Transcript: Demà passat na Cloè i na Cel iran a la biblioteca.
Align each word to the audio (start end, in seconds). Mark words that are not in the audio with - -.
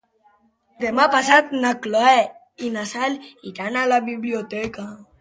Demà 0.83 1.05
passat 1.15 1.53
na 1.59 1.75
Cloè 1.85 2.15
i 2.69 2.75
na 2.79 2.89
Cel 2.95 3.21
iran 3.55 3.81
a 3.85 3.89
la 3.95 4.05
biblioteca. 4.13 4.93